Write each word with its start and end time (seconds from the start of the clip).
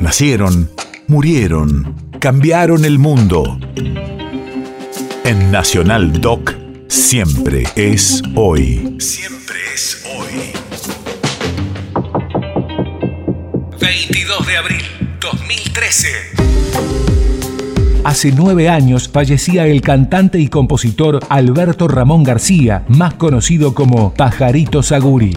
Nacieron, 0.00 0.70
murieron, 1.08 1.94
cambiaron 2.20 2.86
el 2.86 2.98
mundo. 2.98 3.60
En 5.24 5.50
Nacional 5.52 6.22
Doc, 6.22 6.54
siempre 6.88 7.64
es 7.76 8.22
hoy. 8.34 8.96
Siempre 8.98 9.56
es 9.74 10.02
hoy. 10.16 10.52
22 13.78 14.46
de 14.46 14.56
abril 14.56 14.82
2013. 15.20 16.08
Hace 18.02 18.32
nueve 18.32 18.70
años 18.70 19.06
fallecía 19.06 19.66
el 19.66 19.82
cantante 19.82 20.38
y 20.40 20.48
compositor 20.48 21.20
Alberto 21.28 21.88
Ramón 21.88 22.24
García, 22.24 22.86
más 22.88 23.14
conocido 23.14 23.74
como 23.74 24.14
Pajarito 24.14 24.82
Saguri. 24.82 25.36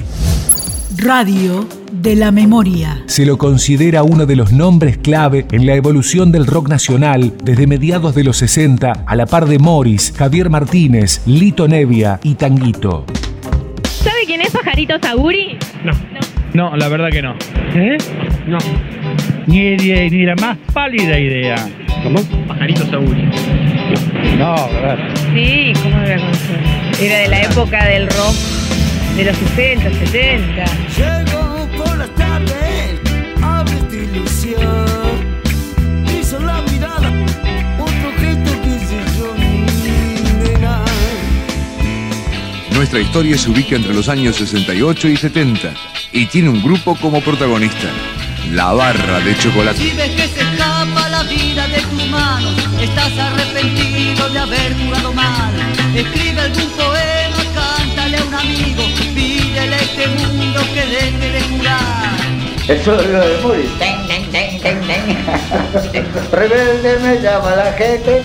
Radio 0.96 1.83
de 2.02 2.16
la 2.16 2.32
memoria. 2.32 3.04
Se 3.06 3.26
lo 3.26 3.38
considera 3.38 4.04
uno 4.04 4.26
de 4.26 4.36
los 4.36 4.52
nombres 4.52 4.98
clave 4.98 5.46
en 5.52 5.66
la 5.66 5.76
evolución 5.76 6.32
del 6.32 6.48
rock 6.48 6.68
nacional 6.68 7.34
desde 7.44 7.68
mediados 7.68 8.16
de 8.16 8.24
los 8.24 8.38
60, 8.38 9.04
a 9.06 9.16
la 9.16 9.26
par 9.28 9.46
de 9.46 9.60
Morris, 9.60 10.14
Javier 10.18 10.50
Martínez, 10.50 11.22
Lito 11.28 11.68
Nevia 11.68 12.20
y 12.24 12.34
Tanguito. 12.36 13.06
¿Sabe 13.84 14.22
quién 14.26 14.42
es 14.42 14.52
Pajarito 14.52 14.96
Saguri? 15.00 15.58
No. 15.84 15.92
No, 16.54 16.76
la 16.76 16.88
verdad 16.88 17.10
que 17.10 17.22
no. 17.22 17.36
¿Eh? 17.76 17.98
No. 18.48 18.58
Ni, 19.48 19.76
ni, 19.76 20.10
ni 20.10 20.26
la 20.26 20.36
más 20.36 20.58
pálida 20.74 21.20
idea. 21.20 21.56
¿Cómo? 22.04 22.20
Pajarito 22.48 22.86
Saguri. 22.86 23.30
No, 24.38 24.56
¿verdad? 24.74 24.98
Sí, 25.34 25.74
¿cómo 25.82 25.98
me 25.98 26.04
voy 26.04 26.12
a 26.12 26.18
conocer? 26.18 26.60
Era 27.02 27.18
de 27.20 27.28
la 27.28 27.42
época 27.44 27.86
del 27.86 28.08
rock 28.08 28.36
de 29.16 29.26
los 29.26 29.38
60, 29.38 29.92
70. 30.06 31.53
Llego 32.04 32.16
por 32.16 32.16
las 32.16 32.16
tardes, 32.16 33.00
abre 33.42 33.76
tu 33.90 33.96
ilusión. 33.96 35.42
Hizo 36.20 36.40
la 36.40 36.62
mirada, 36.62 37.10
otro 37.80 38.12
gesto 38.20 38.52
que 38.62 38.80
se 38.86 39.18
yo, 39.18 39.34
nena. 40.44 40.84
Nuestra 42.72 43.00
historia 43.00 43.38
se 43.38 43.50
ubica 43.50 43.76
entre 43.76 43.94
los 43.94 44.10
años 44.10 44.36
68 44.38 45.08
y 45.10 45.18
70 45.18 45.74
y 46.12 46.26
tiene 46.28 46.50
un 46.50 46.62
grupo 46.62 46.96
como 46.96 47.22
protagonista, 47.22 47.90
La 48.52 48.74
Barra 48.74 49.20
de 49.20 49.38
Chocolate. 49.38 49.78
Si 49.78 49.92
ves 49.92 50.10
que 50.12 50.28
se 50.28 50.42
escapa 50.42 51.10
la 51.10 51.24
vida 51.24 51.68
de 51.68 51.84
estás 52.84 53.18
arrepentido 53.18 54.30
de 54.30 54.40
Eso 62.68 62.98
es 62.98 63.10
lo 63.10 63.20
de 63.20 63.42
Morris. 63.42 63.70
Rebelde 66.32 67.00
me 67.00 67.22
llama 67.22 67.56
la 67.56 67.74
gente. 67.74 68.24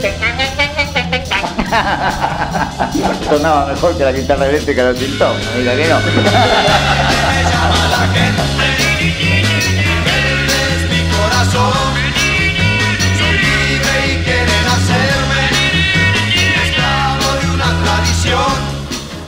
Sonaba 3.29 3.67
mejor 3.67 3.99
que 3.99 4.05
la 4.05 4.13
guitarra 4.13 4.47
eléctrica 4.47 4.85
de 4.85 4.93
los 4.93 5.01
Tintón, 5.01 5.37
mira 5.57 5.75
que 5.75 5.89
no. 5.89 5.99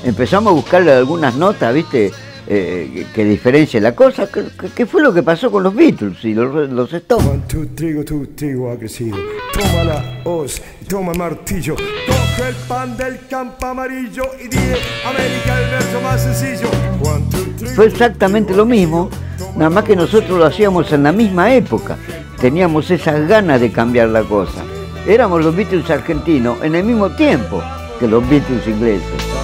Empezamos 0.04 0.50
a 0.52 0.54
buscarle 0.54 0.92
algunas 0.92 1.34
notas, 1.34 1.74
¿viste? 1.74 2.12
Eh, 2.52 2.90
que, 2.92 3.06
que 3.12 3.24
diferencien 3.24 3.84
la 3.84 3.94
cosa. 3.94 4.28
¿Qué, 4.74 4.84
fue 4.84 5.00
lo 5.02 5.14
que 5.14 5.22
pasó 5.22 5.52
con 5.52 5.62
los 5.62 5.72
Beatles 5.72 6.24
y 6.24 6.34
los, 6.34 6.68
los 6.68 6.92
Stones? 6.92 7.24
Juan, 7.24 7.46
tu 7.46 7.64
trigo, 7.66 8.04
tu 8.04 8.26
trigo 8.26 8.72
ha 8.72 8.76
crecido. 8.76 9.16
Toma 9.52 9.84
la 9.84 10.20
hoz, 10.24 10.60
y 10.82 10.84
toma 10.84 11.12
el 11.12 11.18
martillo. 11.18 11.76
Coge 11.76 12.48
el 12.48 12.56
pan 12.66 12.96
del 12.96 13.24
campo 13.28 13.66
amarillo 13.66 14.24
y 14.36 14.48
dile 14.48 14.78
América 15.06 15.62
el 15.62 15.70
verso 15.70 16.00
más 16.02 16.22
sencillo. 16.22 16.68
Juan, 17.00 17.30
tu 17.30 17.44
trigo, 17.52 17.72
Fue 17.72 17.86
exactamente 17.86 18.52
lo 18.52 18.66
mismo, 18.66 19.10
nada 19.54 19.70
más 19.70 19.84
que 19.84 19.94
nosotros 19.94 20.36
lo 20.36 20.44
hacíamos 20.44 20.90
en 20.92 21.04
la 21.04 21.12
misma 21.12 21.54
época. 21.54 21.98
Teníamos 22.40 22.90
esas 22.90 23.28
ganas 23.28 23.60
de 23.60 23.70
cambiar 23.70 24.08
la 24.08 24.24
cosa. 24.24 24.64
Éramos 25.06 25.44
los 25.44 25.54
Beatles 25.54 25.88
argentinos 25.88 26.60
en 26.64 26.74
el 26.74 26.82
mismo 26.82 27.10
tiempo 27.10 27.62
que 28.00 28.08
los 28.08 28.28
Beatles 28.28 28.66
ingleses. 28.66 29.39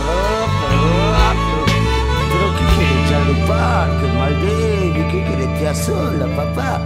Sola, 5.86 6.26
papá. 6.34 6.80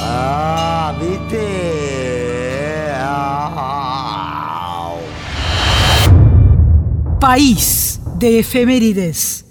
Ah, 0.00 0.94
viste. 0.98 1.60
País 7.20 8.00
de 8.16 8.38
efemérides. 8.38 9.44